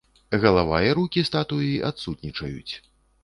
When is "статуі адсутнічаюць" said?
1.29-2.73